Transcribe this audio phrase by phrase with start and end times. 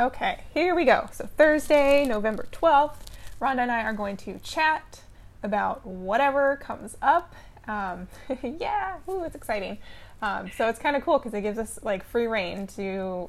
[0.00, 1.08] Okay, here we go.
[1.10, 2.98] So, Thursday, November 12th,
[3.40, 5.00] Rhonda and I are going to chat
[5.42, 7.34] about whatever comes up.
[7.66, 8.06] Um,
[8.60, 9.78] yeah, ooh, it's exciting.
[10.22, 13.28] Um, so, it's kind of cool because it gives us like free rein to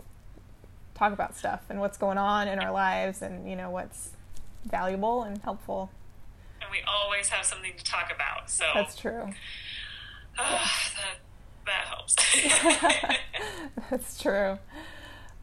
[0.94, 4.12] talk about stuff and what's going on in our lives and, you know, what's
[4.64, 5.90] valuable and helpful.
[6.62, 8.48] And we always have something to talk about.
[8.48, 9.34] So, That's true.
[10.38, 10.68] uh,
[10.98, 11.18] that,
[11.66, 12.16] that helps.
[13.90, 14.60] That's true.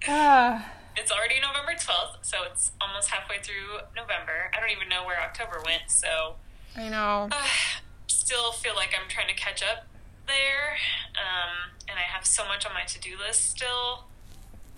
[0.06, 0.62] Uh,
[0.96, 4.50] it's already November 12th, so it's almost halfway through November.
[4.56, 6.36] I don't even know where October went, so
[6.76, 7.28] I know.
[7.30, 7.46] uh,
[8.06, 9.86] still feel like I'm trying to catch up
[10.26, 10.76] there.
[11.16, 14.04] Um, and I have so much on my to do list still.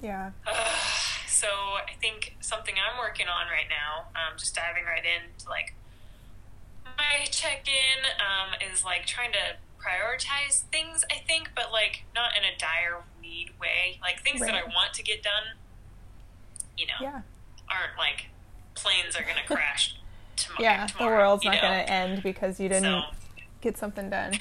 [0.02, 0.30] Yeah.
[0.46, 0.68] Uh,
[1.26, 5.74] so I think something I'm working on right now, um, just diving right into like
[6.84, 12.32] my check in, um, is like trying to prioritize things, I think, but like not
[12.37, 13.98] in a dire need way.
[14.02, 15.56] Like things that I want to get done,
[16.78, 17.20] you know, Yeah.
[17.70, 18.27] aren't like
[18.74, 19.96] planes are going to crash
[20.37, 20.62] tomorrow.
[20.62, 20.87] Yeah.
[20.87, 23.02] tomorrow, the world's not going to end because you didn't So,
[23.60, 24.38] get something done.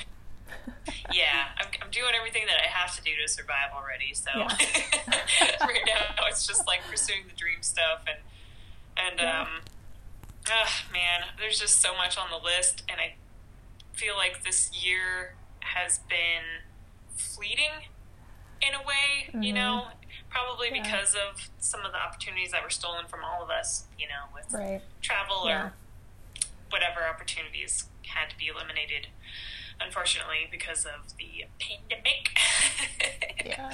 [1.13, 4.13] yeah, I'm, I'm doing everything that I have to do to survive already.
[4.13, 4.47] So Yeah.
[5.61, 8.19] right now it's just like pursuing the dream stuff and
[8.97, 9.41] and Yeah.
[9.41, 9.47] um,
[10.93, 13.15] man, there's just so much on the list, and I
[13.93, 16.63] feel like this year has been
[17.15, 17.89] fleeting
[18.61, 19.29] in a way.
[19.45, 19.55] You Mhm.
[19.55, 19.87] know,
[20.29, 20.83] probably Yeah.
[20.83, 23.85] because of some of the opportunities that were stolen from all of us.
[23.97, 24.81] You know, with Right.
[25.01, 25.61] travel Yeah.
[25.67, 25.73] or
[26.69, 29.07] whatever opportunities had to be eliminated,
[29.79, 32.39] unfortunately, because of the pandemic.
[33.45, 33.71] Yeah.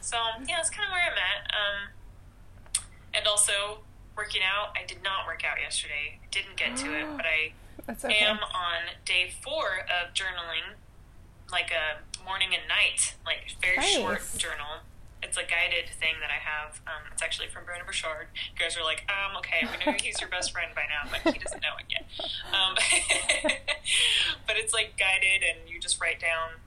[0.00, 1.54] So, yeah, that's kind of where I'm at.
[1.54, 2.74] Um,
[3.14, 3.84] and also,
[4.16, 4.76] working out.
[4.76, 6.18] I did not work out yesterday.
[6.30, 7.52] Didn't get to it, but I
[7.88, 8.18] okay.
[8.18, 10.74] am on day four of journaling,
[11.50, 14.36] like a morning and night, like very short Nice.
[14.36, 14.77] journal.
[15.38, 16.80] A guided thing that I have.
[16.86, 18.26] Um, it's actually from Brendon Burchard.
[18.34, 21.32] You guys are like, um, okay, we know he's your best friend by now, but
[21.32, 22.04] he doesn't know it yet.
[22.52, 22.74] Um,
[24.46, 26.58] but it's like guided, and you just write down.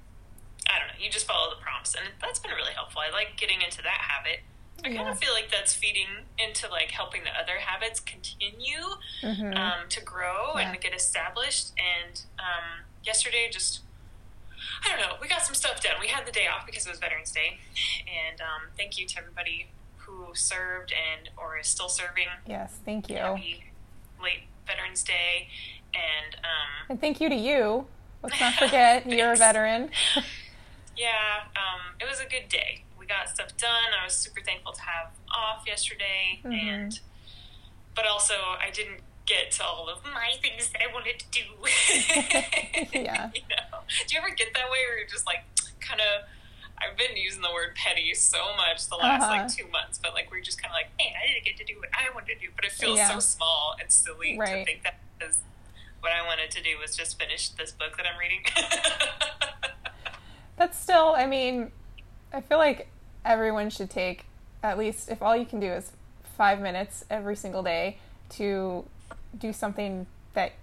[0.70, 0.94] I don't know.
[1.04, 3.02] You just follow the prompts, and that's been really helpful.
[3.02, 4.40] I like getting into that habit.
[4.84, 9.56] I kind of feel like that's feeding into like helping the other habits continue Mhm.
[9.56, 10.72] um, to grow Yeah.
[10.72, 11.74] and get established.
[11.78, 13.81] And um, yesterday, just
[14.86, 15.94] I don't know, we got some stuff done.
[16.00, 17.60] We had the day off because it was Veterans Day,
[18.08, 19.68] and um, thank you to everybody
[19.98, 22.28] who served and or is still serving.
[22.48, 23.18] yes, thank you.
[23.18, 23.64] Happy
[24.22, 25.48] late Veterans Day,
[25.94, 27.86] and um, And thank you to you.
[28.24, 29.90] Let's not forget you're a veteran.
[30.98, 32.84] yeah, um, it was a good day.
[33.00, 33.94] We got stuff done.
[34.00, 36.54] I was super thankful to have off yesterday, Mhm.
[36.54, 37.00] and
[37.96, 41.46] but also I didn't get to all of my things that I wanted to do.
[43.02, 43.30] Yeah.
[43.36, 45.44] You know, do you ever get that way where you're just like
[45.80, 46.28] kind of?
[46.81, 49.31] I've been using the word petty so much the last Uh-huh.
[49.44, 51.64] like two months, but like we're just kind of like, man, I didn't get to
[51.64, 53.09] do what I wanted to do, but it feels Yeah.
[53.14, 55.40] so small and silly to think that because
[56.00, 58.42] what I wanted to do was just finish this book that I'm reading.
[60.58, 61.72] That's still, I mean,
[62.34, 62.88] I feel like
[63.25, 64.25] everyone should take
[64.63, 65.92] at least, if all you can do is
[66.38, 67.98] five minutes every single day
[68.30, 68.86] to
[69.38, 70.53] do something that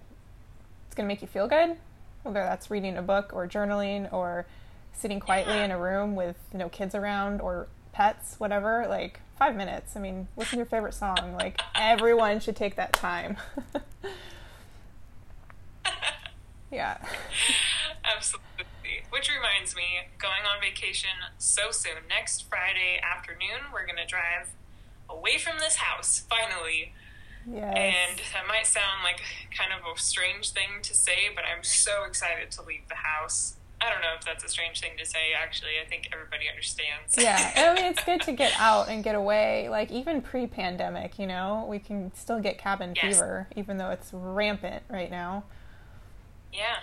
[0.87, 1.77] it's going to make you feel good,
[2.23, 4.45] whether that's reading a book or journaling or
[4.93, 8.85] sitting quietly in a room with no kids around or pets, whatever.
[8.87, 9.95] Like five minutes.
[9.95, 11.33] I mean, listen to your favorite song.
[11.33, 13.37] Like everyone should take that time.
[16.71, 16.97] yeah.
[18.03, 18.45] Absolutely.
[19.09, 19.83] Which reminds me,
[20.17, 21.93] going on vacation so soon.
[22.07, 24.49] Next Friday afternoon, we're going to drive
[25.09, 26.93] away from this house, finally.
[27.47, 27.75] Yes.
[27.75, 29.21] And that might sound like
[29.55, 33.55] kind of a strange thing to say, but I'm so excited to leave the house.
[33.81, 35.79] I don't know if that's a strange thing to say, actually.
[35.83, 37.15] I think everybody understands.
[37.17, 39.69] yeah, I mean, it's good to get out and get away.
[39.69, 43.15] Like, even pre pandemic, you know, we can still get cabin Yes.
[43.15, 45.45] fever, even though it's rampant right now.
[46.51, 46.79] Yeah,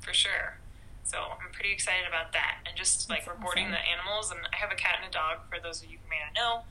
[0.00, 0.58] for sure.
[1.04, 2.56] So I'm pretty excited about that.
[2.66, 3.72] And just like That's rewarding awesome.
[3.74, 4.30] the animals.
[4.32, 6.34] And I have a cat and a dog, for those of you who may not
[6.34, 6.62] know.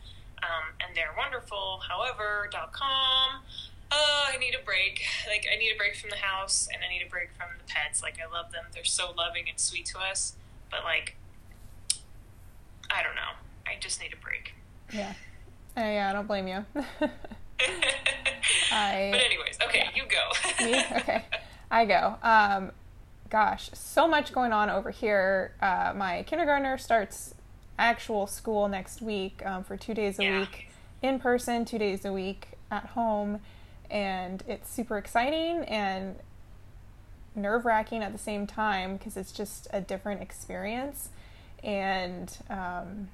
[0.44, 1.82] Um, and they're wonderful.
[1.88, 3.42] However, .com.
[3.92, 5.04] Oh, I need a break.
[5.28, 7.64] Like, I need a break from the house and I need a break from the
[7.74, 8.04] pets.
[8.04, 8.66] Like, I love them.
[8.74, 10.34] They're so loving and sweet to us.
[10.70, 11.16] But, like,
[12.92, 13.32] I don't know.
[13.66, 14.54] I just need a break.
[14.94, 15.14] Yeah.
[15.78, 16.66] Uh, yeah, I don't blame you.
[18.72, 19.90] I- but, anyways, okay, yeah.
[19.96, 20.66] you go.
[20.66, 20.84] Me?
[21.02, 21.26] Okay.
[21.72, 22.16] I go.
[22.22, 22.72] Um,
[23.30, 25.54] gosh, so much going on over here.
[25.62, 27.34] Uh, my kindergartner starts
[27.78, 30.40] actual school next week um, for two days a Yeah.
[30.40, 30.70] week
[31.02, 33.40] in person, two days a week at home.
[33.90, 36.16] And it's super exciting and
[37.36, 41.10] nerve wracking at the same time because it's just a different experience.
[41.64, 43.10] And um,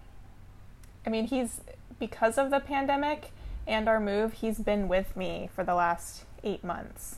[1.05, 1.61] I mean, he's
[1.99, 3.31] because of the pandemic
[3.67, 7.17] and our move, he's been with me for the last eight months.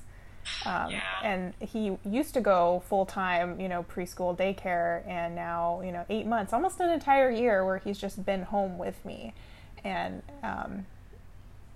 [0.65, 1.00] Um, Yeah.
[1.23, 6.03] And he used to go full time, you know, preschool daycare, and now, you know,
[6.09, 9.33] eight months, almost an entire year where he's just been home with me.
[9.83, 10.85] And um,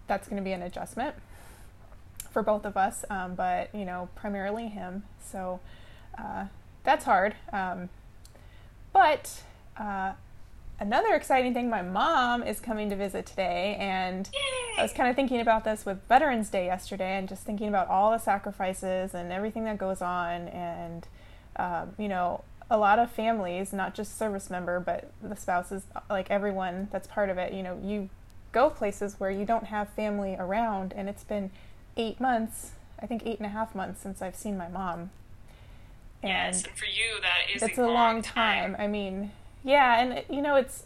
[0.07, 1.15] that's going to be an adjustment
[2.31, 5.03] for both of us, um, but, you know, primarily him.
[5.23, 5.59] So
[6.17, 6.45] uh,
[6.83, 7.35] that's hard.
[7.53, 7.89] Um,
[8.93, 9.41] but
[9.77, 10.13] uh,
[10.79, 14.29] another exciting thing my mom is coming to visit today, and
[14.77, 17.87] I was kind of thinking about this with Veterans Day yesterday, and just thinking about
[17.87, 21.07] all the sacrifices and everything that goes on, and
[21.57, 26.29] um, you know, a lot of families, not just service member, but the spouses, like
[26.31, 27.53] everyone that's part of it.
[27.53, 28.09] You know, you
[28.51, 31.51] go places where you don't have family around, and it's been
[31.97, 32.71] eight months,
[33.01, 35.11] I think eight and a half months since I've seen my mom.
[36.23, 38.75] yes, and for you, that is It's a, a long time.
[38.79, 39.31] I mean,
[39.65, 40.85] yeah, and you know, it's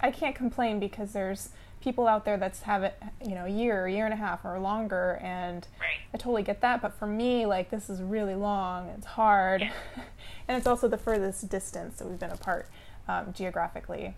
[0.00, 1.50] I can't complain because there's
[1.80, 4.44] people out there that's have it, you know, a year, a year and a half,
[4.44, 5.98] or longer, and Right.
[6.12, 6.80] I totally get that.
[6.82, 8.88] But for me, like this is really long.
[8.96, 9.72] It's hard, Yeah.
[10.48, 12.68] and it's also the furthest distance that we've been apart
[13.06, 14.14] um, geographically.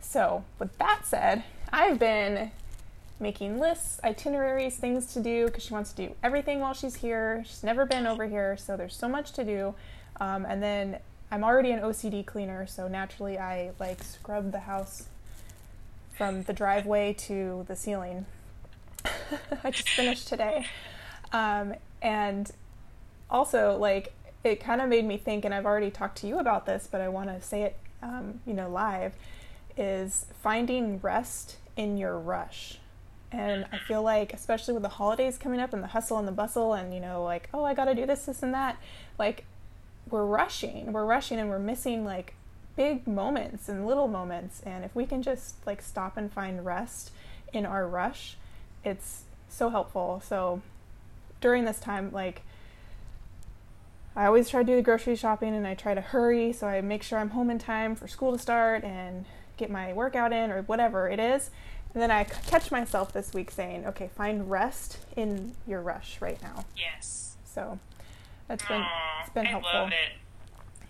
[0.00, 2.50] So, with that said, I've been
[3.20, 7.44] making lists, itineraries, things to do because she wants to do everything while she's here.
[7.46, 9.74] She's never been over here, so there's so much to do.
[10.18, 10.98] Um, and then
[11.30, 15.06] I'm already an OCD cleaner, so naturally I like scrub the house
[16.16, 18.26] from the driveway to the ceiling.
[19.64, 20.66] I just finished today.
[21.32, 22.50] Um, and
[23.30, 24.12] also, like,
[24.42, 27.00] it kind of made me think, and I've already talked to you about this, but
[27.00, 29.12] I want to say it, um, you know, live,
[29.76, 32.78] is finding rest in your rush.
[33.32, 36.32] And I feel like, especially with the holidays coming up and the hustle and the
[36.32, 38.76] bustle, and, you know, like, oh, I got to do this, this, and that,
[39.18, 39.44] like,
[40.08, 40.92] we're rushing.
[40.92, 42.34] We're rushing and we're missing, like,
[42.76, 44.60] big moments and little moments.
[44.64, 47.10] And if we can just, like, stop and find rest
[47.52, 48.36] in our rush,
[48.84, 50.22] it's so helpful.
[50.24, 50.62] So
[51.40, 52.42] during this time, like,
[54.16, 56.80] I always try to do the grocery shopping and I try to hurry so I
[56.80, 59.24] make sure I'm home in time for school to start and
[59.56, 61.50] get my workout in or whatever it is.
[61.92, 66.40] And then I catch myself this week saying, okay, find rest in your rush right
[66.42, 66.64] now.
[66.76, 67.36] Yes.
[67.44, 67.78] So
[68.50, 69.72] that's been Aw, it's been I helpful.
[69.72, 70.18] love it.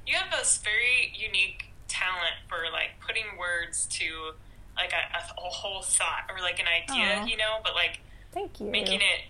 [0.07, 4.33] You have this very unique talent for like putting words to
[4.77, 7.27] like a, a, whole thought or like an idea, Aw.
[7.27, 8.01] you know, but like
[8.33, 8.71] Thank you.
[8.71, 9.29] making it.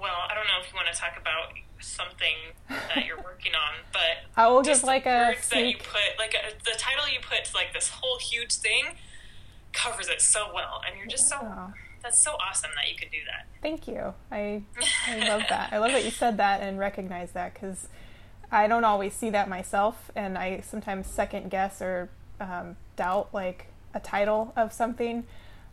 [0.00, 3.82] Well, I don't know if you want to talk about something that you're working on,
[3.92, 6.78] but I will just give like the a words that you put, like a, the
[6.78, 8.84] title you put to like this whole huge thing,
[9.72, 11.72] covers it so well, and you're just so.
[12.02, 13.46] That's so awesome that you could do that.
[13.62, 14.14] Thank you.
[14.30, 14.62] I
[15.06, 15.72] I love that.
[15.72, 17.88] I love that you said that and recognize that because
[18.50, 22.10] I don't always see that myself, and I sometimes second guess or
[22.40, 25.24] um, doubt like a title of something.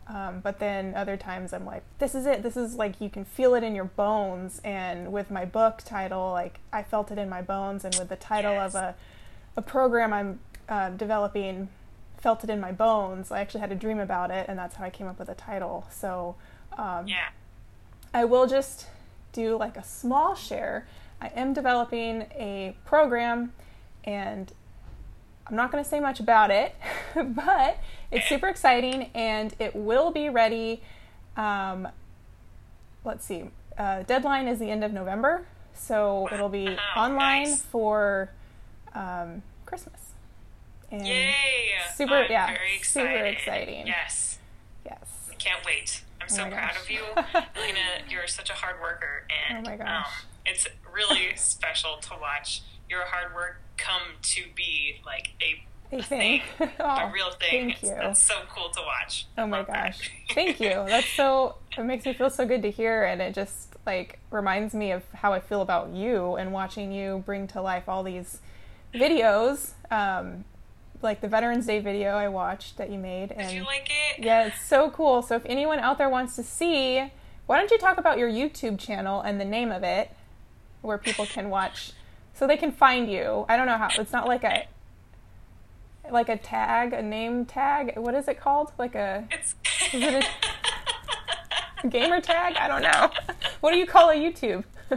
[0.08, 2.42] Um, but then other times I'm like, this is it.
[2.42, 4.60] This is like you can feel it in your bones.
[4.64, 8.16] And with my book title, like I felt it in my bones, and with the
[8.16, 8.74] title Yes.
[8.74, 8.94] of a
[9.56, 10.38] a program I'm
[10.68, 11.68] uh, developing,
[12.20, 13.30] felt it in my bones.
[13.30, 15.34] I actually had a dream about it, and that's how I came up with the
[15.34, 15.86] title.
[15.90, 16.36] So.
[16.78, 17.28] Um, Yeah.
[18.12, 18.86] I will just
[19.32, 20.86] do like a small share.
[21.20, 23.52] I am developing a program
[24.04, 24.52] and
[25.46, 26.74] I'm not going to say much about it,
[27.14, 27.78] but
[28.10, 30.82] it's super exciting and it will be ready.
[31.36, 31.88] Um,
[33.04, 38.30] let's see, uh, deadline is the end of November, so it'll be online for
[38.94, 39.99] um, Christmas.
[40.90, 41.32] And Yay!
[41.94, 43.86] super- I'm yeah, very super exciting.
[43.86, 44.38] Yes.
[44.84, 45.28] Yes.
[45.30, 46.02] I can't wait.
[46.20, 46.82] I'm so Oh my proud gosh.
[46.82, 47.02] of you.
[47.60, 49.88] Lena, you're such a hard worker and Oh my gosh.
[50.06, 50.12] Um,
[50.46, 56.02] it's really special to watch your hard work come to be like a, A a
[56.02, 56.42] thing.
[56.58, 57.50] thing, Oh, a real thing.
[57.70, 57.94] Thank It's, you.
[57.98, 59.26] That's so cool to watch.
[59.38, 60.10] Oh my gosh.
[60.34, 60.70] Thank you.
[60.88, 64.74] That's so it makes me feel so good to hear and it just like reminds
[64.74, 68.40] me of how I feel about you and watching you bring to life all these
[68.94, 69.70] videos.
[69.90, 70.44] Um
[71.02, 74.24] like the Veterans Day video I watched that you made and Did you like it?
[74.24, 75.22] yeah, it's so cool.
[75.22, 77.10] So if anyone out there wants to see,
[77.46, 80.10] why don't you talk about your YouTube channel and the name of it
[80.82, 81.92] where people can watch
[82.34, 83.44] so they can find you.
[83.48, 84.66] I don't know how it's not like a
[86.10, 87.96] like a tag, a name tag.
[87.96, 88.72] What is it called?
[88.78, 89.54] Like a It's
[89.92, 90.24] Is it
[91.88, 92.56] gamer tag?
[92.56, 93.10] I don't know.
[93.60, 94.64] What do you call a YouTube?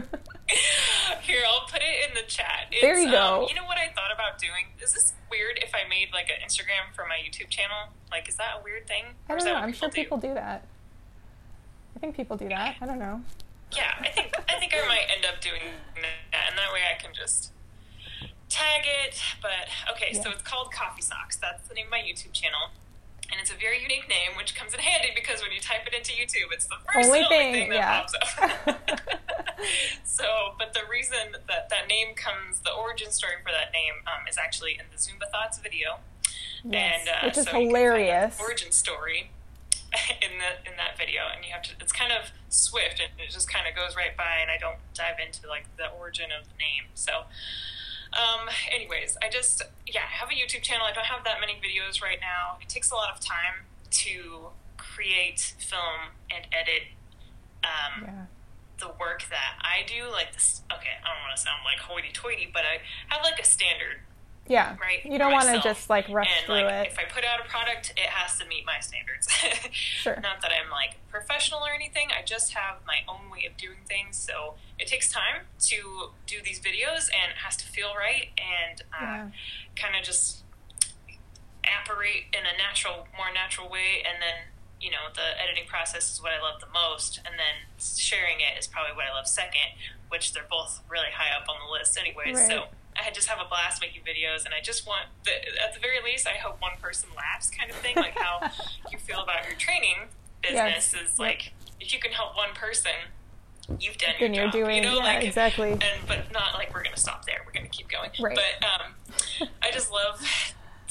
[1.20, 2.68] Here, I'll put it in the chat.
[2.70, 3.42] It's, There you go.
[3.42, 4.72] Um, you know what I thought about doing?
[4.82, 7.90] Is this weird if I made like an Instagram for my YouTube channel?
[8.10, 9.04] Like, is that a weird thing?
[9.28, 9.54] I don't know.
[9.54, 9.94] I'm sure do?
[9.94, 10.64] people do that.
[11.96, 12.76] I think people do that.
[12.80, 13.22] I don't know.
[13.74, 15.60] Yeah, I think I think I might end up doing
[15.96, 17.52] that, and that way I can just
[18.48, 19.20] tag it.
[19.42, 21.36] But okay, so it's called Coffee Socks.
[21.36, 22.70] That's the name of my YouTube channel.
[23.30, 25.94] And it's a very unique name, which comes in handy because when you type it
[25.94, 28.00] into YouTube, it's the first Only thing, thing that yeah.
[28.00, 28.80] pops up.
[30.04, 34.26] so, but the reason that that name comes, the origin story for that name, um,
[34.28, 35.98] is actually in the Zumba Thoughts video,
[36.64, 38.40] Yes, and uh, which is so you can find the hilarious.
[38.40, 39.30] origin story
[40.22, 41.70] in the in that video, and you have to.
[41.80, 44.78] It's kind of swift, and it just kind of goes right by, and I don't
[44.94, 46.90] dive into like the origin of the name.
[46.94, 47.24] So,
[48.14, 50.86] um, anyways, I just yeah, I have a YouTube channel.
[50.86, 52.58] I don't have that many videos right now.
[52.60, 56.88] It takes a lot of time to create, film, and edit.
[57.64, 58.26] Um, Yeah.
[58.78, 60.62] the work that I do, like this.
[60.72, 62.80] Okay, I don't want to sound like hoity-toity, but I
[63.14, 64.00] have like a standard
[64.46, 64.76] Yeah.
[64.80, 65.04] right?
[65.04, 66.92] You don't want to just like rush and through like it.
[66.92, 69.26] if I put out a product, it has to meet my standards.
[69.72, 70.14] Sure.
[70.22, 72.08] Not that I'm like professional or anything.
[72.16, 74.16] I just have my own way of doing things.
[74.18, 78.82] So it takes time to do these videos, and it has to feel right, and
[78.92, 79.28] uh, Yeah.
[79.76, 80.42] kind of just
[81.64, 84.50] apparate in a natural, more natural way, and then.
[84.80, 88.58] You know, the editing process is what I love the most, and then sharing it
[88.58, 89.72] is probably what I love second,
[90.10, 92.36] which they're both really high up on the list, anyways.
[92.36, 92.48] Right.
[92.48, 92.64] So
[92.96, 95.32] I just have a blast making videos, and I just want, the,
[95.62, 97.96] at the very least, I hope one person laughs, kind of thing.
[97.96, 98.40] Like how
[98.92, 100.08] you feel about your training
[100.42, 100.94] business Yes.
[100.94, 102.92] is like if you can help one person,
[103.80, 104.64] you've done Then your you're job.
[104.66, 105.72] doing you know, yeah, like, exactly.
[105.72, 107.38] and but not like we're gonna stop there.
[107.46, 108.10] We're gonna keep going.
[108.20, 108.36] Right.
[108.60, 110.20] But um, I just love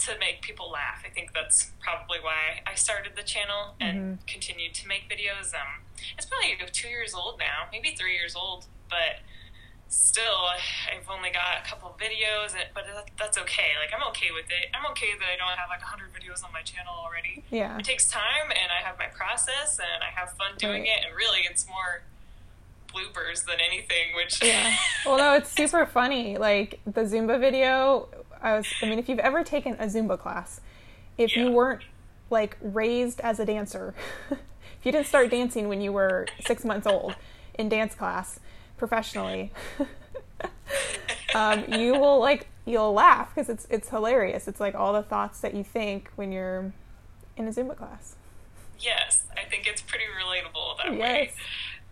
[0.05, 1.03] to make people laugh.
[1.05, 4.25] I think that's probably why I started the channel and Mm-hmm.
[4.27, 5.53] continued to make videos.
[5.53, 5.83] Um,
[6.17, 9.21] it's probably two years old now, maybe three years old, but
[9.93, 10.45] still,
[10.91, 12.53] I've only got a couple videos.
[12.73, 12.85] But
[13.17, 13.71] that's okay.
[13.79, 14.69] Like I'm okay with it.
[14.73, 17.77] I'm okay that I don't have like hundred videos on my channel already Yeah.
[17.77, 20.89] it takes time and I have my process and I have fun doing Right.
[20.89, 22.01] it and really it's more
[22.93, 24.75] bloopers than anything which Yeah.
[25.05, 26.37] Well, no, it's super funny.
[26.37, 28.07] Like the Zumba video,
[28.41, 28.67] I was.
[28.81, 30.61] I mean, if you've ever taken a Zumba class,
[31.17, 31.81] if you weren't
[32.29, 33.93] like raised as a dancer,
[34.31, 34.37] if
[34.83, 37.15] you didn't start dancing when you were six months old
[37.55, 38.39] in dance class
[38.83, 39.49] professionally,
[41.33, 44.47] um, you will like you'll laugh because it's it's hilarious.
[44.49, 46.73] It's like all the thoughts that you think when you're
[47.37, 48.15] in a Zumba class.
[48.79, 51.31] yes I think it's pretty relatable that way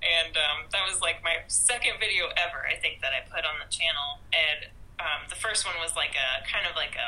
[0.04, 3.56] and um, that was like my second video ever I think that I put on
[3.64, 4.70] the channel and
[5.00, 7.08] um, the first one was like a kind of like a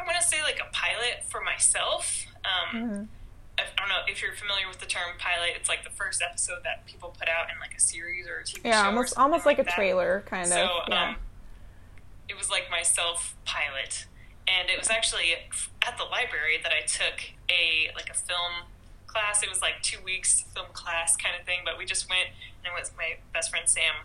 [0.00, 3.02] I want to say like a pilot for myself um, Mm-hmm.
[3.58, 5.52] I don't know if you're familiar with the term pilot.
[5.56, 8.44] It's like the first episode that people put out in like a series or a
[8.44, 8.68] TV show.
[8.68, 10.88] Yeah, or almost almost like a trailer kind So of.
[10.88, 11.08] Yeah.
[11.10, 11.16] um,
[12.28, 14.06] it was like my self pilot,
[14.46, 15.32] and it was actually
[15.82, 18.68] at the library that I took a like a film
[19.06, 19.42] class.
[19.42, 22.28] It was like two weeks film class kind of thing, but we just went
[22.64, 24.04] and it was my best friend Sam,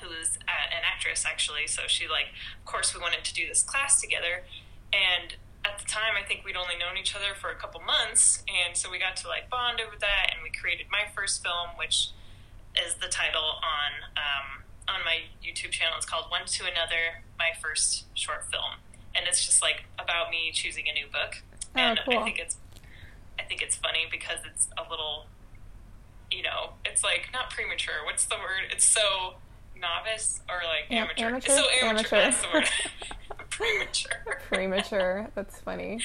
[0.00, 1.66] who's uh, an actress actually.
[1.68, 2.26] So she like,
[2.58, 4.42] of course, we wanted to do this class together,
[4.92, 8.42] and at the time I think we'd only known each other for a couple months,
[8.48, 11.70] and so we got to like bond over that, and we created my first film,
[11.76, 12.10] which
[12.74, 15.94] is the title on um, on my YouTube channel.
[15.96, 18.82] It's called One to Another, my first short film,
[19.14, 21.42] and it's just like about me choosing a new book.
[21.76, 22.18] Oh, and cool.
[22.18, 22.56] I think it's
[23.38, 25.26] I think it's funny because it's a little,
[26.30, 28.04] you know, it's like not premature.
[28.04, 28.70] What's the word?
[28.70, 29.34] It's so
[29.80, 31.26] novice or like amateur.
[31.26, 31.52] amateur?
[31.52, 32.16] It's so amateur.
[32.16, 32.16] Amateur.
[32.16, 32.68] That's the word.
[33.56, 34.40] premature.
[34.48, 35.28] Premature.
[35.34, 36.00] That's funny.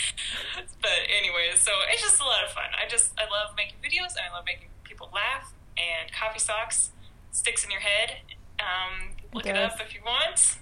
[0.82, 2.66] but anyways, so it's just a lot of fun.
[2.82, 5.54] I just I love making videos and I love making people laugh.
[5.78, 6.92] And coffee socks
[7.32, 8.18] sticks in your head.
[8.60, 9.72] Um, look it, does.
[9.74, 10.58] up if you want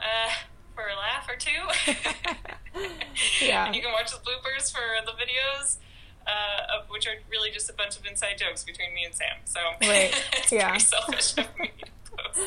[0.00, 0.30] uh,
[0.74, 1.92] for a laugh or two.
[3.42, 3.66] Yeah.
[3.66, 5.76] and you can watch the bloopers for the videos.
[6.26, 9.36] Uh, of which are really just a bunch of inside jokes between me and Sam.
[9.44, 10.14] So Right.
[10.34, 10.68] it's Yeah.
[10.70, 12.40] pretty selfish of me to post.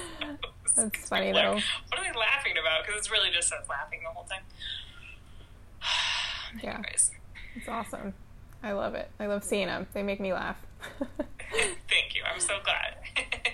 [0.73, 1.53] That's funny, though.
[1.53, 2.85] What are they laughing about?
[2.85, 4.41] Because it's really just us laughing the whole time.
[6.61, 6.75] Yeah.
[6.77, 7.11] Anyways,
[7.55, 8.13] It's awesome.
[8.63, 9.09] I love it.
[9.19, 9.87] I love seeing them.
[9.93, 10.57] They make me laugh.
[11.51, 12.23] thank you.
[12.31, 12.95] I'm so glad.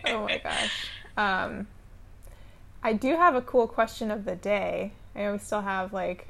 [0.05, 0.71] oh my gosh.
[1.17, 1.67] Um,
[2.83, 4.93] I do have a cool question of the day.
[5.15, 6.27] I know we still have like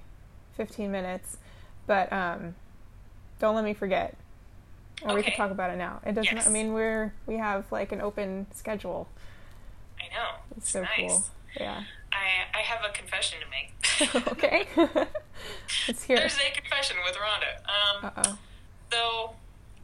[0.56, 1.38] 15 minutes,
[1.88, 2.56] but um,
[3.40, 4.18] don't let me forget.
[5.04, 6.00] Or we can talk about it now.
[6.06, 6.36] It doesn't.
[6.36, 6.48] Yes.
[6.48, 9.08] I mean, we're we have like an open schedule.
[10.00, 10.36] I know.
[10.52, 11.10] It's It's so nice.
[11.12, 11.24] cool.
[11.60, 11.84] Yeah.
[12.12, 13.72] I, I have a confession to make.
[14.34, 14.68] okay.
[15.88, 16.18] Let's hear.
[16.18, 17.60] There's a confession with Rhonda.
[17.68, 18.38] Um, Uh oh.
[18.92, 19.36] so,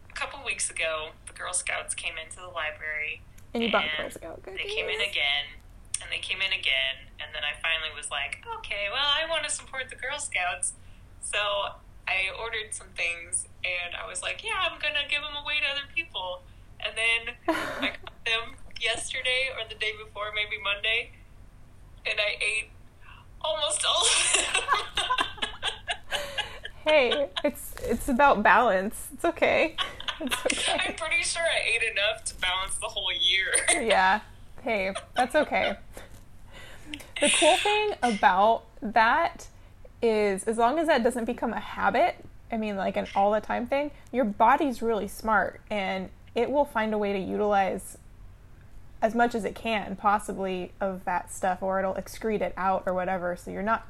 [0.09, 3.21] a couple weeks ago, the Girl Scouts came into the library.
[3.53, 4.59] And you bought and Girl Scout cookies.
[4.67, 5.45] They came in again,
[6.01, 9.43] and they came in again, and then I finally was like, okay, well, I want
[9.45, 10.73] to support the Girl Scouts.
[11.21, 11.39] So
[12.07, 15.67] I ordered some things, and I was like, yeah, I'm gonna give them away to
[15.71, 16.43] other people.
[16.79, 17.35] And then
[17.81, 21.11] I got them yesterday or the day before, maybe Monday,
[22.05, 22.69] and I ate
[23.41, 24.05] almost all
[26.87, 29.07] hey, it's it's about balance.
[29.13, 29.75] It's okay.
[30.19, 30.79] It's okay.
[30.87, 33.53] I'm pretty sure I ate enough to balance the whole year.
[33.87, 34.21] yeah.
[34.61, 35.75] Hey, that's okay.
[37.21, 39.47] The cool thing about that
[40.01, 42.15] is as long as that doesn't become a habit,
[42.51, 46.65] I mean like an all the time thing, your body's really smart and it will
[46.65, 47.97] find a way to utilize
[49.01, 52.93] as much as it can possibly of that stuff or it'll excrete it out or
[52.93, 53.87] whatever so you're not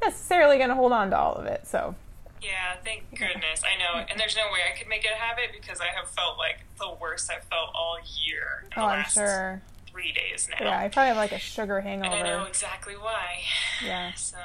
[0.00, 1.66] necessarily going to hold on to all of it.
[1.66, 1.94] So
[2.40, 3.62] yeah, thank goodness.
[3.64, 6.08] I know, and there's no way I could make it a habit because I have
[6.10, 8.64] felt like the worst I've felt all year.
[8.76, 9.62] oh, I'm sure.
[9.86, 10.56] Three days now.
[10.66, 12.14] Yeah, I probably have like a sugar hangover.
[12.14, 13.42] And I know exactly why.
[13.84, 14.12] Yeah.
[14.16, 14.38] So,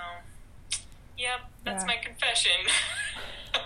[1.18, 1.88] yep, that's Yeah.
[1.88, 2.52] my confession.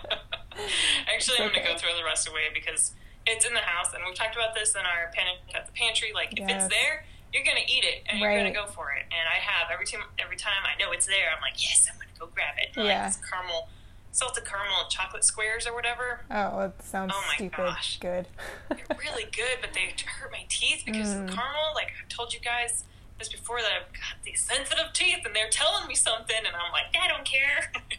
[1.13, 2.91] Actually, I'm gonna go throw the rest away because
[3.27, 6.11] it's in the house, and we've talked about this in our panic at the pantry.
[6.13, 9.03] Like, if it's there, you're gonna eat it, and you're gonna go for it.
[9.03, 10.01] And I have every time.
[10.19, 12.75] Every time I know it's there, I'm like, yes, I'm gonna go grab it.
[12.75, 13.03] And, Yeah.
[13.05, 13.69] Like this caramel,
[14.11, 16.21] salted caramel chocolate squares or whatever.
[16.29, 17.57] Oh, it sounds Oh my stupid.
[17.57, 17.99] gosh.
[17.99, 18.27] Good.
[18.69, 21.27] They're really good, but they hurt my teeth because Mm.
[21.27, 21.71] the caramel.
[21.75, 22.83] Like I told you guys
[23.19, 26.71] this before that I've got these sensitive teeth, and they're telling me something, and I'm
[26.73, 27.71] like, I don't care.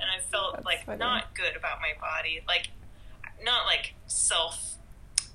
[0.00, 0.98] and I felt That's like funny.
[0.98, 2.68] not good about my body, like
[3.44, 4.76] not like self.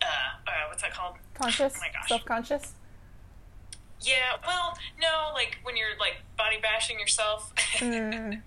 [0.02, 0.06] Uh,
[0.48, 1.16] uh, what's that called?
[1.34, 1.74] Conscious?
[1.78, 2.10] Oh my gosh.
[2.10, 2.74] Self conscious?
[4.02, 7.54] Yeah, well, no, like when you're like body bashing yourself.
[7.80, 8.42] Mm,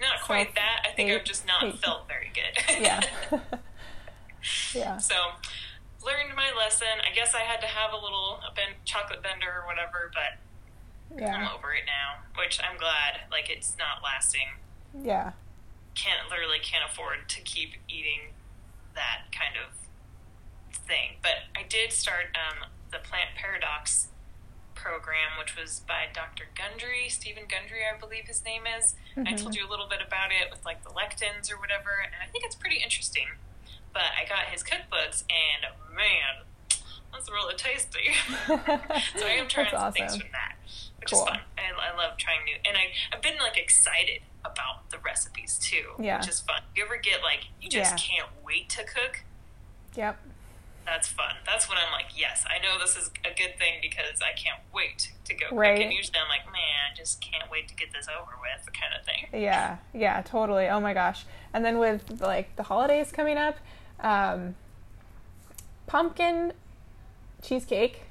[0.00, 0.86] not quite that.
[0.88, 2.80] I think I've just not felt very good.
[2.80, 3.00] yeah.
[4.74, 4.98] yeah.
[4.98, 5.14] So,
[6.04, 6.86] learned my lesson.
[7.02, 10.38] I guess I had to have a little a ben- chocolate bender or whatever, but
[11.24, 13.26] I'm over it now, which I'm glad.
[13.30, 14.54] Like it's not lasting.
[15.02, 15.32] Yeah.
[15.94, 18.34] Can't literally can't afford to keep eating
[18.94, 19.74] that kind of
[20.86, 21.16] thing.
[21.22, 24.08] But I did start um, the Plant Paradox
[24.74, 26.44] program, which was by Dr.
[26.54, 28.94] Gundry, Steven Gundry, I believe his name is.
[29.16, 29.42] I Mhm.
[29.42, 32.26] told you a little bit about it with like the lectins or whatever, and I
[32.30, 33.26] think it's pretty interesting.
[33.92, 36.44] But I got his cookbooks, and man,
[37.12, 38.12] that's really tasty.
[38.46, 38.54] so
[39.26, 40.20] I am trying That's some things awesome.
[40.20, 40.56] from that,
[41.00, 41.22] which Cool.
[41.22, 41.40] is fun.
[41.56, 45.92] I, I love trying new, and I I've been like excited about the recipes too,
[45.98, 46.18] Yeah.
[46.18, 46.62] which is fun.
[46.76, 48.16] You ever get like you just Yeah.
[48.16, 49.22] can't wait to cook?
[49.94, 50.18] Yep.
[50.86, 51.34] That's fun.
[51.44, 54.60] That's when I'm like, yes, I know this is a good thing because I can't
[54.72, 55.58] wait to go cook.
[55.58, 55.82] Right.
[55.82, 58.94] And usually I'm like, man, I just can't wait to get this over with, kind
[58.98, 59.42] of thing.
[59.42, 60.66] Yeah, yeah, totally.
[60.68, 61.26] Oh my gosh.
[61.52, 63.56] And then with like the holidays coming up,
[64.00, 64.54] um,
[65.86, 66.52] pumpkin
[67.42, 68.02] cheesecake.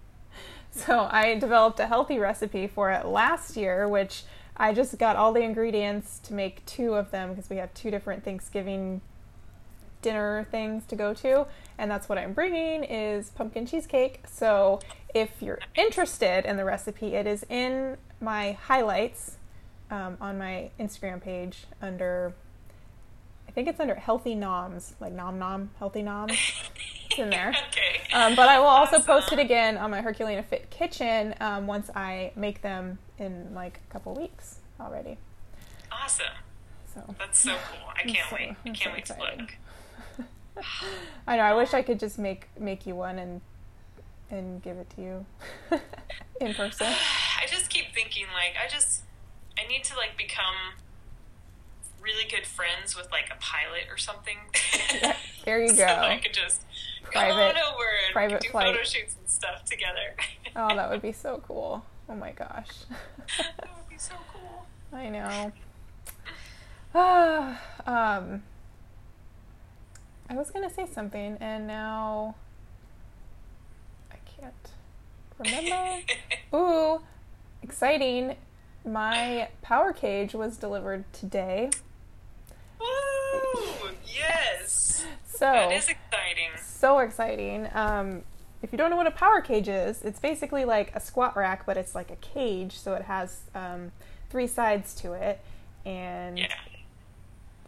[0.70, 4.24] so I developed a healthy recipe for it last year, which
[4.56, 7.90] I just got all the ingredients to make two of them because we have two
[7.90, 9.00] different Thanksgiving
[10.02, 11.46] dinner things to go to.
[11.78, 14.20] And that's what i'm bringing is pumpkin cheesecake.
[14.26, 14.80] So
[15.14, 19.36] if you're interested in the recipe it is in my highlights
[19.90, 22.32] um, on my instagram page under
[23.46, 26.32] i think it's under healthy noms like nom nom healthy noms
[27.12, 28.00] it's in there okay.
[28.14, 29.06] um, but i will also Awesome.
[29.06, 33.80] post it again on my herculina fit kitchen um, once i make them in like
[33.88, 35.16] a couple weeks already
[35.90, 36.26] Awesome.
[36.94, 37.88] so That's so cool.
[37.94, 38.50] I can't so- wait.
[38.64, 40.64] I can't so wait to look.
[41.26, 41.42] I know.
[41.42, 43.40] I wish I could just make make you one and
[44.30, 45.26] and give it to you
[46.40, 46.86] in person.
[47.42, 49.02] I just keep thinking, like, I just,
[49.62, 50.54] I need to, like, become
[52.00, 54.38] really good friends with, like, a pilot or something.
[55.02, 55.84] Yeah, there you so go.
[55.86, 56.62] I could just
[57.12, 58.66] Private- go on over and private do flight.
[58.74, 60.14] photo shoots and stuff together.
[60.54, 61.82] Oh, that would be so cool.
[62.10, 62.68] Oh my gosh.
[63.38, 64.66] that would be so cool.
[64.92, 65.50] I know.
[66.94, 68.42] Ah, um,
[70.28, 72.34] I was gonna say something, and now
[74.10, 74.52] I can't
[75.38, 76.02] remember.
[76.54, 77.00] Ooh,
[77.62, 78.36] exciting!
[78.84, 81.70] My power cage was delivered today.
[82.78, 83.88] Woo!
[84.06, 85.06] Yes!
[85.34, 86.50] So That is exciting.
[86.60, 87.68] so exciting.
[87.74, 88.22] Um,
[88.62, 91.66] if you don't know what a power cage is, it's basically like a squat rack,
[91.66, 93.90] but it's like a cage, so it has um,
[94.30, 95.40] three sides to it,
[95.84, 96.54] and Yeah.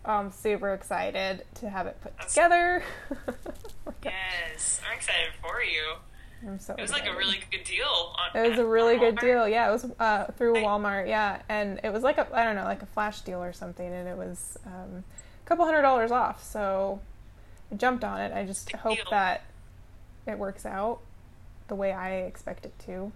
[0.04, 2.82] I'm super excited to have it put That's- together.
[3.26, 3.34] Oh
[4.04, 4.80] Yes.
[4.86, 5.94] I'm excited for you.
[6.46, 7.86] I'm so It was like a really good deal.
[8.34, 9.20] On, It was a really good Walmart.
[9.20, 9.48] deal.
[9.48, 10.54] Yeah, it was uh, through.
[10.56, 11.08] Walmart.
[11.08, 13.86] Yeah, and it was like a I don't know, like a flash deal or something,
[13.90, 15.02] and it was um,
[15.42, 16.44] a couple hundred dollars off.
[16.44, 17.00] So
[17.76, 18.32] jumped on it.
[18.32, 19.06] I just Big hope deal.
[19.10, 19.42] that
[20.26, 21.00] it works out
[21.68, 23.12] the way I expect it to.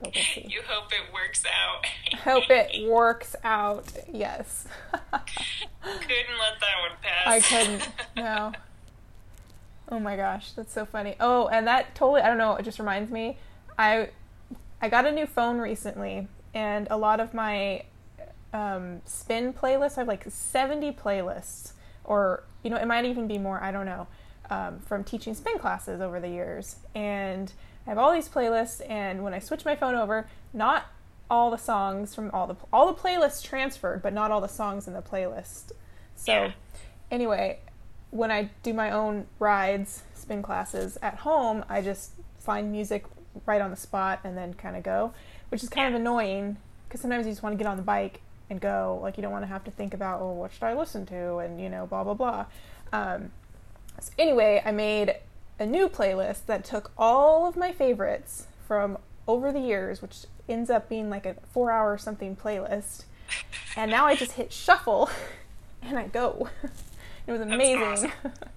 [0.00, 0.12] We'll.
[0.36, 1.86] You hope it works out.
[2.20, 3.86] hope it works out.
[4.12, 4.66] Yes.
[4.92, 7.26] couldn't let that one pass.
[7.26, 7.88] I couldn't.
[8.16, 8.52] No.
[9.88, 11.14] Oh my gosh, that's so funny.
[11.20, 13.36] Oh, and that totally I don't know, it just reminds me.
[13.78, 14.08] I
[14.80, 17.84] I got a new phone recently and a lot of my
[18.52, 19.98] um, spin playlists.
[19.98, 21.72] I have like 70 playlists,
[22.04, 24.06] or, you know, it might even be more, I don't know,
[24.50, 26.76] um, from teaching spin classes over the years.
[26.94, 27.52] And
[27.86, 30.86] I have all these playlists, and when I switch my phone over, not
[31.30, 34.86] all the songs from all the all the playlists transferred, but not all the songs
[34.86, 35.72] in the playlist.
[36.16, 36.52] So, Yeah.
[37.10, 37.58] anyway,
[38.10, 43.04] when I do my own rides, spin classes at home, I just find music
[43.46, 45.12] right on the spot and then kind of go,
[45.48, 46.56] which is kind of annoying
[46.88, 48.20] because sometimes you just want to get on the bike
[48.54, 48.98] and go.
[49.02, 51.38] Like you don't want to have to think about, oh, what should I listen to,
[51.38, 52.46] and you know, blah blah blah.
[52.92, 53.30] Um,
[54.00, 55.16] so anyway, I made
[55.58, 60.70] a new playlist that took all of my favorites from over the years, which ends
[60.70, 63.04] up being like a four-hour something playlist,
[63.76, 65.10] and now I just hit shuffle
[65.82, 66.48] and I go.
[67.26, 67.82] it was amazing.
[67.82, 68.12] awesome.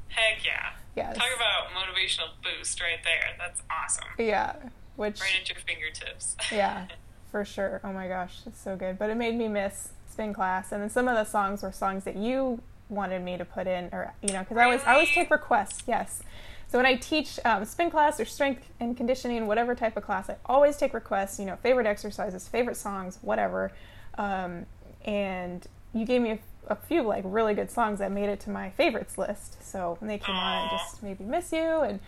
[0.07, 0.71] Heck yeah.
[0.95, 1.15] yes.
[1.17, 3.35] Talk about motivational boost right there.
[3.37, 4.07] That's awesome.
[4.17, 4.55] Yeah.
[4.95, 6.35] Which Right at your fingertips.
[6.51, 6.87] yeah,
[7.31, 7.81] for sure.
[7.83, 8.97] Oh my gosh, it's so good.
[8.97, 12.03] But it made me miss spin class, and then some of the songs were songs
[12.05, 15.09] that you wanted me to put in, or you know, because I always I always
[15.09, 15.83] take requests.
[15.87, 16.23] Yes.
[16.69, 20.29] So when I teach um, spin class or strength and conditioning, whatever type of class,
[20.29, 21.39] I always take requests.
[21.39, 23.71] You know, favorite exercises, favorite songs, whatever.
[24.17, 24.65] Um,
[25.05, 28.49] and you gave me a, a few like really good songs that made it to
[28.49, 29.63] my favorites list.
[29.63, 30.77] So when they came on, Aw.
[30.77, 31.81] just maybe miss you.
[31.81, 31.99] And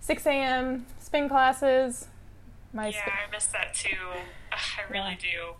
[0.00, 0.86] 6 a.m.
[1.00, 2.08] spin classes.
[2.72, 3.96] My Yeah, I miss that too.
[4.52, 5.32] Ugh, I really Yeah.
[5.32, 5.54] do.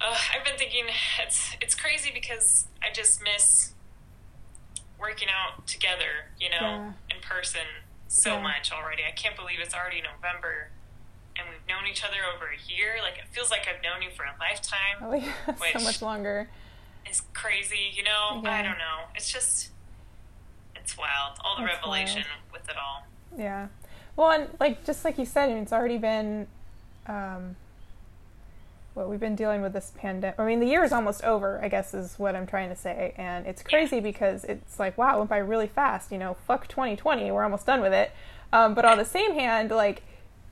[0.00, 0.86] Ugh, I've been thinking
[1.20, 3.74] it's it's crazy because I just miss
[4.98, 7.16] working out together, you know, Yeah.
[7.16, 7.66] in person
[8.08, 8.40] so Yeah.
[8.42, 9.04] much already.
[9.04, 10.70] I can't believe it's already November
[11.36, 12.98] and we've known each other over a year.
[13.00, 14.98] Like it feels like I've known you for a lifetime.
[15.00, 15.32] Oh yeah,
[15.78, 16.48] so much longer.
[17.06, 18.40] It's crazy, you know.
[18.44, 18.52] Yeah.
[18.58, 19.06] I don't know.
[19.14, 19.70] It's just
[20.74, 21.38] it's wild.
[21.44, 23.06] All the It's revelation with it all.
[23.36, 23.68] Yeah.
[24.16, 26.46] Well, and like just like you said, I mean, it's already been,
[27.06, 27.56] um,
[28.94, 30.38] what we've been dealing with this pandemic.
[30.38, 31.58] I mean, the year is almost over.
[31.62, 35.14] I guess is what I'm trying to say, and it's crazy because it's like wow,
[35.14, 36.12] it went by really fast.
[36.12, 38.12] You know, fuck 2020, we're almost done with it.
[38.52, 40.02] Um, but on the same hand, like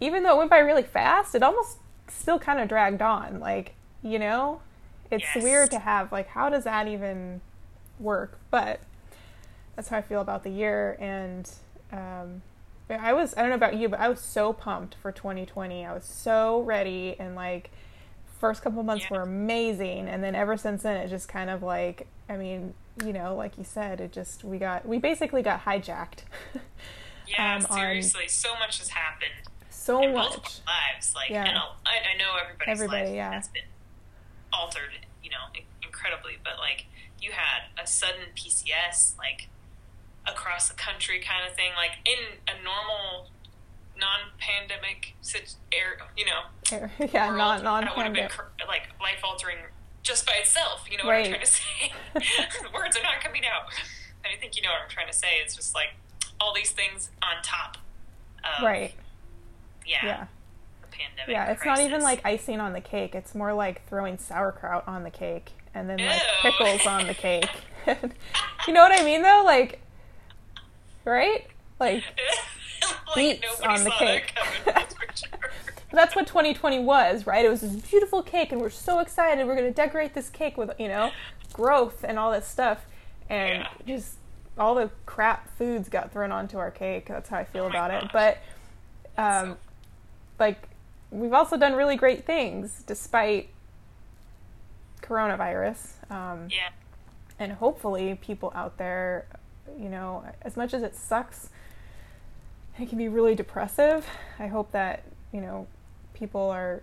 [0.01, 1.77] even though it went by really fast, it almost
[2.09, 3.40] still kind of dragged on.
[3.40, 4.62] Like you know,
[5.11, 5.44] it's Yes.
[5.44, 7.42] weird to have like how does that even
[7.99, 8.38] work?
[8.51, 8.81] But
[9.77, 10.96] that's how I feel about the year.
[10.99, 11.51] And
[11.92, 12.40] um,
[12.98, 15.85] I was, I don't know about you, but I was so pumped for 2020.
[15.87, 17.16] I was so ready.
[17.18, 17.70] And like,
[18.40, 19.18] first couple months Yeah.
[19.18, 20.09] were amazing.
[20.09, 22.74] And then ever since then, it just kind of like, I mean,
[23.05, 26.20] you know, like you said, it just, we got, we basically got hijacked.
[27.29, 29.31] Yeah, um, on seriously, so much has happened.
[29.68, 30.59] so in much.
[30.66, 31.14] lives.
[31.14, 31.44] Like, Yeah.
[31.44, 33.33] and I know everybody's Everybody, life yeah.
[33.35, 33.62] has been
[34.53, 34.90] altered,
[35.22, 35.37] you know,
[35.81, 36.38] incredibly.
[36.42, 36.87] But like,
[37.20, 39.48] you had a sudden PCS, like
[40.26, 41.72] across the country, kind of thing.
[41.76, 43.28] Like in a normal,
[43.98, 45.14] non-pandemic
[45.72, 46.42] air, you know,
[47.12, 48.68] yeah, world, non, non that would have been pandemic.
[48.68, 49.59] like life-altering
[50.02, 50.87] just by itself.
[50.90, 51.26] You know what Right.
[51.26, 51.92] I'm trying to say?
[52.62, 53.70] the words are not coming out.
[54.24, 55.28] I think you know what I'm trying to say.
[55.42, 55.88] It's just like
[56.40, 57.76] all these things on top.
[58.44, 58.94] Of, Right.
[59.87, 59.98] Yeah.
[60.04, 60.26] Yeah.
[60.90, 61.28] Pandemic.
[61.33, 63.14] Yeah, it's not even like icing on the cake.
[63.14, 66.50] It's more like throwing sauerkraut on the cake and then like Ew.
[66.50, 67.48] pickles on the cake.
[68.66, 69.42] you know what I mean though?
[69.44, 69.80] Like
[71.04, 71.46] right?
[71.78, 72.04] Like
[73.16, 74.32] like nobody on the cake.
[74.64, 74.74] that.
[74.74, 75.28] That's sure.
[75.92, 77.44] that's what 2020 was, right?
[77.44, 79.44] It was this beautiful cake and we're so excited.
[79.46, 81.10] We're going to decorate this cake with, you know,
[81.52, 82.84] growth and all this stuff
[83.28, 83.68] and Yeah.
[83.96, 84.14] just
[84.58, 87.06] all the crap foods got thrown onto our cake.
[87.06, 88.04] That's how I feel Oh about it.
[88.12, 88.38] But
[89.18, 89.56] um so-
[90.38, 90.68] like
[91.10, 93.48] we've also done really great things despite
[95.02, 96.68] coronavirus um, yeah.
[97.38, 99.26] and hopefully people out there
[99.78, 101.48] you know as much as it sucks
[102.78, 104.06] it can be really depressive
[104.38, 105.02] i hope that
[105.33, 105.66] you know
[106.14, 106.83] people are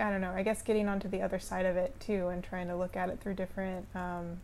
[0.00, 2.68] i don't know i guess getting onto the other side of it too and trying
[2.68, 4.38] to look at it through different um,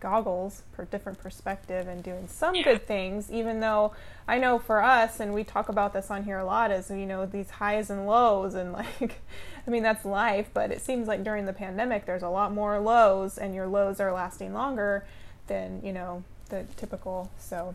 [0.00, 2.64] goggles for different perspective and doing some Yeah.
[2.64, 3.92] good things even though
[4.26, 7.06] i know for us and we talk about this on here a lot is you
[7.06, 9.20] know these highs and lows and like
[9.66, 12.80] i mean that's life but it seems like during the pandemic there's a lot more
[12.80, 15.04] lows and your lows are lasting longer
[15.46, 17.74] than you know the typical so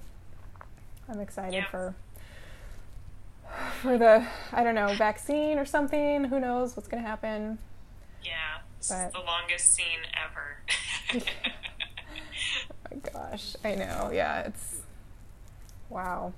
[1.10, 1.66] i'm excited Yeah.
[1.70, 1.96] for
[3.82, 7.58] for the i don't know vaccine or something who knows what's going to happen
[8.24, 8.34] Yeah.
[8.80, 10.58] This But- is the longest scene ever.
[12.86, 14.82] oh my gosh i know yeah it's
[15.90, 16.34] wow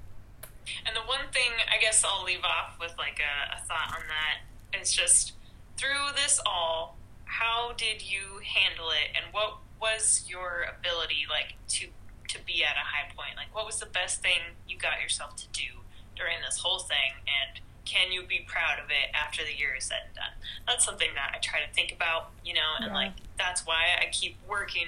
[0.85, 4.03] And the one thing I guess I'll leave off with like a, a thought on
[4.07, 5.33] that is just
[5.77, 11.87] through this all, how did you handle it and what was your ability like to
[12.29, 13.35] to be at a high point?
[13.35, 15.81] Like what was the best thing you got yourself to do
[16.15, 19.85] during this whole thing and can you be proud of it after the year is
[19.85, 20.33] said and done?
[20.67, 22.93] That's something that I try to think about, you know, and Yeah.
[22.93, 24.85] like that's why I keep working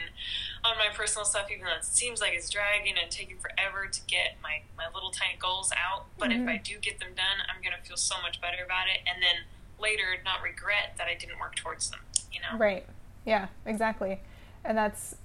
[0.64, 4.02] on my personal stuff, even though it seems like it's dragging and taking forever to
[4.06, 6.06] get my, my little tiny goals out.
[6.20, 6.44] But Mhm.
[6.44, 9.02] if I do get them done, I'm going to feel so much better about it.
[9.08, 9.46] And then
[9.80, 12.02] later, not regret that I didn't work towards them,
[12.32, 12.56] you know?
[12.56, 12.86] Right.
[13.26, 14.20] Yeah, exactly.
[14.64, 15.16] And that's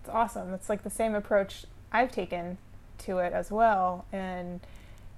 [0.00, 0.54] it's awesome.
[0.54, 2.58] It's like the same approach I've taken
[2.98, 4.04] to it as well.
[4.12, 4.60] And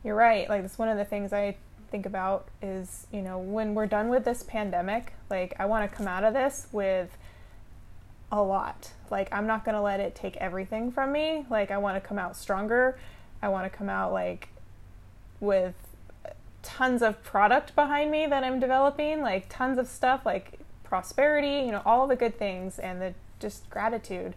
[0.04, 0.48] you're right.
[0.48, 1.56] Like that's one of the things I
[1.90, 5.96] think about is, you know, when we're done with this pandemic, like I want to
[5.96, 7.16] come out of this with
[8.32, 8.92] a lot.
[9.10, 11.46] Like I'm not going to let it take everything from me.
[11.50, 12.98] Like I want to come out stronger.
[13.40, 14.48] I want to come out like
[15.38, 15.74] with
[16.62, 20.58] tons of product behind me that I'm developing, like tons of stuff like
[20.92, 24.34] prosperity, you know, all the good things and the just gratitude.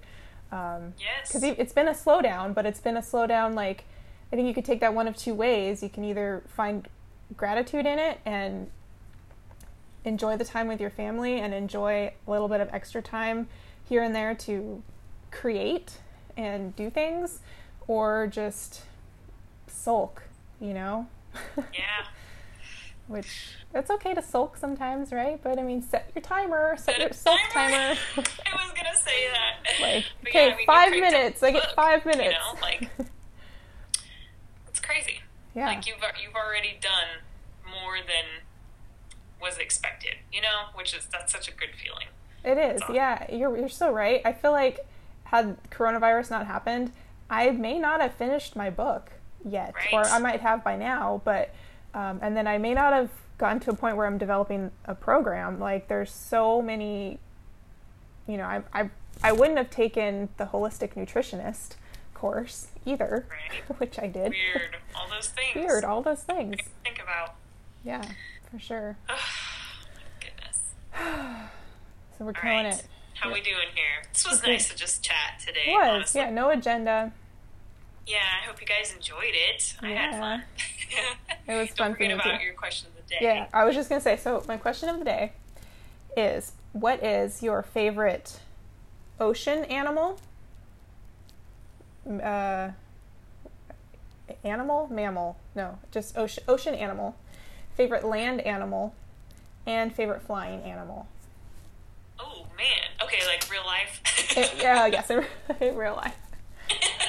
[0.53, 1.27] Um, Yes.
[1.27, 3.55] because it's been a slowdown, but it's been a slowdown.
[3.55, 3.83] Like
[4.31, 5.83] I think you could take that one of two ways.
[5.83, 6.87] You can either find
[7.35, 8.71] gratitude in it and
[10.05, 13.49] enjoy the time with your family and enjoy a little bit of extra time
[13.83, 14.81] here and there to
[15.31, 15.97] create
[16.37, 17.39] and do things,
[17.85, 18.83] or just
[19.67, 20.23] sulk.
[20.61, 21.07] You know,
[21.57, 22.05] yeah.
[23.07, 23.27] Which
[23.73, 25.39] it's okay to sulk sometimes, right?
[25.43, 27.71] But I mean, set your timer, set Set your sulk timer.
[27.71, 27.99] timer.
[28.17, 29.71] I was gonna say that.
[29.81, 31.43] Like, But okay, yeah, I mean, five you minutes.
[31.43, 32.35] I get five you minutes.
[32.37, 32.89] know, like-
[34.69, 35.21] It's crazy.
[35.53, 37.23] yeah, Like you've you've already done
[37.69, 38.43] more than
[39.41, 42.07] was expected, you know, which is that's such a good feeling.
[42.43, 42.81] it is.
[42.81, 42.95] awesome.
[42.95, 44.21] Yeah, you're you're so right.
[44.25, 44.85] I feel like
[45.25, 46.91] had coronavirus not happened,
[47.29, 49.11] I may not have finished my book
[49.43, 51.21] yet, or I might have by now.
[51.25, 51.53] But
[51.95, 54.93] um, and then I may not have gotten to a point where I'm developing a
[54.93, 55.59] program.
[55.59, 57.17] Like there's so many,
[58.27, 58.89] you know, I I
[59.23, 61.75] I wouldn't have taken the holistic nutritionist
[62.13, 63.77] course either, Right.
[63.79, 64.31] which I did.
[64.31, 65.55] Weird, all those things.
[65.55, 66.57] Weird, all those things.
[66.83, 67.35] Think about.
[67.83, 68.03] Yeah,
[68.51, 68.97] for sure.
[70.19, 70.61] Goodness.
[72.17, 72.73] So we're All killing right.
[72.75, 72.87] it.
[73.15, 74.09] How we doing here?
[74.13, 75.65] This was nice to just chat today.
[75.67, 76.21] It was, honestly.
[76.21, 77.11] yeah, no agenda.
[78.07, 79.75] Yeah, I hope you guys enjoyed it.
[79.81, 80.19] I had Yeah.
[80.21, 80.43] fun.
[81.47, 82.43] It was Don't fun for me about too.
[82.45, 83.17] your question of the day.
[83.21, 84.17] Yeah, I was just gonna say.
[84.17, 85.33] So my question of the day
[86.17, 88.39] is: What is your favorite
[89.19, 90.17] ocean animal?
[92.09, 92.71] Uh,
[94.43, 95.37] animal, mammal?
[95.55, 96.43] No, just ocean.
[96.47, 97.15] Ocean animal.
[97.75, 98.95] Favorite land animal,
[99.67, 101.07] and favorite flying animal.
[102.19, 102.89] Oh man.
[103.03, 104.01] Okay, like real life.
[104.37, 105.25] It- yeah, yes, in,
[105.61, 106.15] in real life.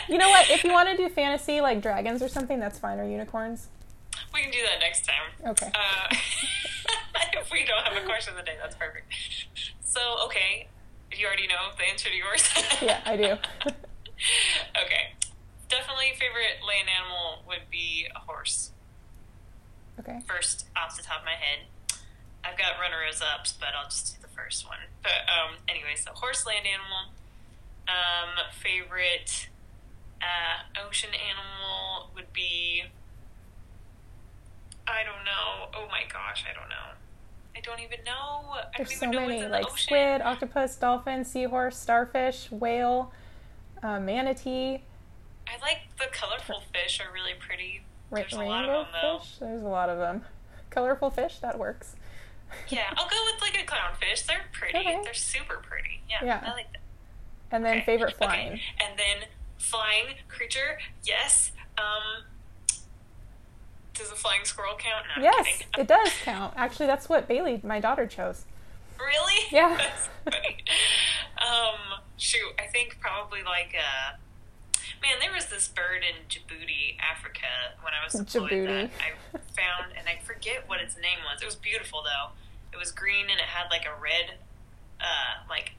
[0.09, 0.51] You know what?
[0.51, 2.99] If you want to do fantasy like dragons or something, that's fine.
[3.01, 3.69] Or unicorns.
[4.33, 5.51] we can do that next time.
[5.51, 5.71] Okay.
[5.75, 6.14] Uh,
[7.40, 9.12] if we don't have a question of the day, that's perfect.
[9.85, 10.69] So, okay,
[11.16, 12.49] you already know the answer to yours.
[12.83, 13.25] Yeah, I do.
[13.64, 15.16] okay,
[15.69, 18.71] definitely favorite land animal would be a horse.
[19.99, 20.21] Okay.
[20.29, 21.66] First, off the top of my head,
[22.45, 24.79] I've got runners ups, but I'll just do the first one.
[25.03, 27.12] But um, anyway, so horse, land animal.
[27.88, 29.49] Um, favorite
[30.22, 32.85] uh, ocean animal would be.
[34.88, 35.68] I don't know.
[35.74, 36.94] Oh my gosh, I don't know.
[37.57, 38.52] I don't even know.
[38.52, 43.12] I There's so know many, like the squid, octopus, dolphin, seahorse, starfish, whale,
[43.83, 44.83] uh, manatee,
[45.48, 47.00] I like the colorful fish.
[47.00, 47.83] Are really pretty.
[48.12, 49.18] There's a lot of rainbow them though.
[49.20, 49.37] fish.
[49.40, 50.22] There's a lot of them.
[50.70, 51.96] Colorful fish, that works.
[52.68, 54.24] Yeah, I'll go with like a clownfish.
[54.26, 54.79] They're pretty.
[54.79, 55.00] Okay.
[55.02, 56.00] They're super pretty.
[56.09, 56.40] Yeah, Yeah.
[56.46, 56.81] I like that.
[57.50, 57.85] And then Okay.
[57.87, 58.24] favorite Okay.
[58.24, 58.61] flying.
[58.79, 61.53] And then flying creature, yes.
[61.79, 62.25] Um,
[63.95, 65.07] does a flying squirrel count?
[65.16, 66.55] No, Yes, it does count.
[66.57, 68.45] Actually, that's what Bailey, my daughter, chose.
[68.99, 69.42] Really?
[69.51, 69.77] Yeah.
[70.25, 70.37] That's
[71.38, 74.16] um, shoot, I think probably like uh
[75.03, 78.66] Man, there was this bird in Djibouti, Africa, when I was deployed Djibouti.
[78.66, 81.42] that I found, and I forget what its name was.
[81.42, 82.33] It was beautiful though.
[82.73, 84.38] It was green and it had like a red,
[85.01, 85.73] uh, like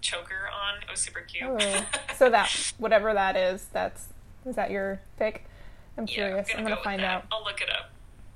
[0.00, 0.82] choker on.
[0.82, 1.48] It was super cute.
[2.16, 4.08] So that whatever that is, that's
[4.44, 5.44] is that your pick?
[5.96, 6.48] I'm yeah, curious.
[6.52, 7.24] I'm go gonna with find out.
[7.30, 7.90] I'll look it up.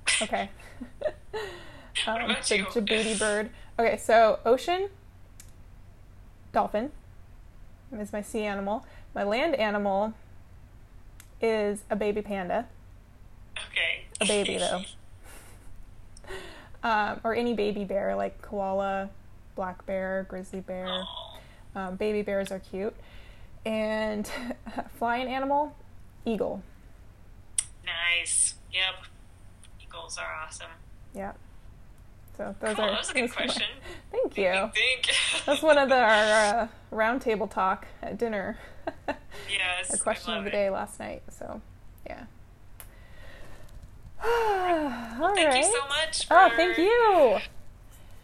[0.22, 0.50] Okay.
[2.06, 2.64] um, the you?
[2.66, 3.50] Djibouti bird.
[3.78, 4.88] Okay, so ocean,
[6.52, 6.92] dolphin
[7.98, 8.84] is my sea animal.
[9.14, 10.12] My land animal
[11.40, 12.66] is a baby panda,
[13.70, 14.04] Okay.
[14.20, 14.82] a baby though,
[16.88, 19.10] um, or any baby bear like koala,
[19.56, 20.86] black bear, grizzly bear.
[20.86, 21.31] Aw.
[21.74, 22.94] Um, baby bears are cute,
[23.64, 24.30] and
[24.98, 25.74] flying animal,
[26.24, 26.62] eagle.
[27.84, 28.54] Nice.
[28.72, 29.06] Yep.
[29.82, 30.70] Eagles are awesome.
[31.14, 31.32] Yeah.
[32.36, 32.90] So those Cool, are.
[32.90, 33.66] that was a good are my- question.
[34.10, 34.70] Thank you.
[34.74, 35.08] think.
[35.46, 38.58] That's one of the, our uh, roundtable talk at dinner.
[39.50, 39.90] Yes.
[39.90, 40.52] Our question I of the it.
[40.52, 41.22] day last night.
[41.30, 41.60] So,
[42.06, 42.24] yeah.
[45.20, 45.56] All Thank right.
[45.58, 46.26] you so much.
[46.30, 47.38] Oh, thank you.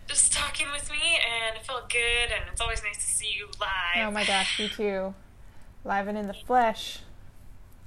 [0.09, 0.99] Just talking with me,
[1.47, 4.09] and it felt good, and it's always nice to see you live.
[4.09, 5.15] Oh my gosh, you too.
[5.85, 7.01] Live and in the flesh.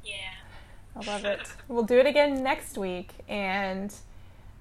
[0.03, 0.13] Yeah.
[0.95, 1.39] I love it.
[1.67, 3.93] We'll do it again next week, and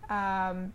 [0.08, 0.72] um,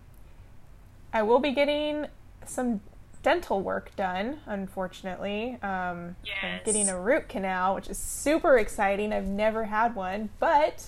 [1.13, 2.07] I will be getting
[2.45, 2.81] some
[3.23, 4.39] dental work done.
[4.45, 6.61] Unfortunately, um, I'm Yes.
[6.65, 9.11] getting a root canal, which is super exciting.
[9.13, 10.85] I've never had one, but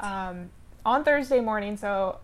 [0.00, 0.50] um,
[0.84, 2.18] on Thursday morning, so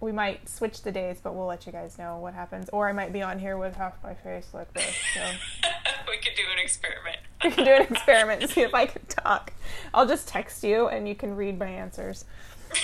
[0.00, 2.68] we might switch the days, but we'll let you guys know what happens.
[2.72, 4.94] Or I might be on here with half my face like this.
[5.14, 5.20] So.
[6.08, 7.16] we could do an experiment.
[7.44, 9.52] we can do an experiment and see if I can talk.
[9.94, 12.24] I'll just text you and you can read my answers.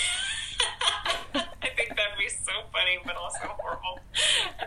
[1.35, 4.01] I think that'd be so funny, but also horrible.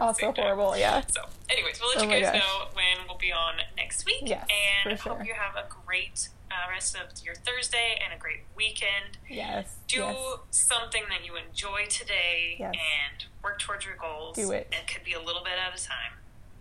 [0.01, 1.01] Also horrible, yeah.
[1.07, 2.39] So, anyways, we'll let Oh you guys gosh.
[2.39, 4.23] know when we'll be on next week.
[4.23, 4.47] Yes,
[4.85, 8.41] and for hope you have a great uh, rest of your Thursday and a great
[8.55, 9.17] weekend.
[9.29, 9.75] Yes.
[9.87, 10.17] Do yes.
[10.51, 12.73] something that you enjoy today Yes.
[12.73, 14.35] and work towards your goals.
[14.35, 14.67] Do it.
[14.71, 16.13] It could be a little bit at a time.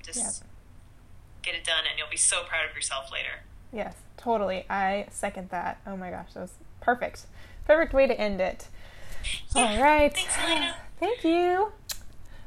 [0.03, 0.51] Just Yep.
[1.43, 3.41] get it done, and you'll be so proud of yourself later.
[3.73, 4.67] Yes, totally.
[4.69, 5.81] I second that.
[5.87, 7.27] Oh my gosh, that was perfect.
[7.67, 8.69] Perfect way to end it.
[9.55, 10.13] All right.
[10.15, 10.77] Thanks, Elena.
[11.01, 11.73] Thank you.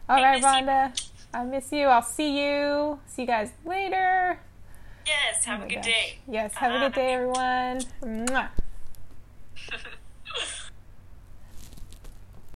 [0.09, 1.07] All I right, miss you.
[1.33, 1.87] I miss you.
[1.87, 2.99] I'll see you.
[3.07, 4.39] See you guys later.
[5.07, 5.85] Yes, oh have Oh a good gosh.
[5.85, 6.17] day.
[6.27, 7.79] Yes, have a good day, everyone.
[8.03, 8.49] Mwah.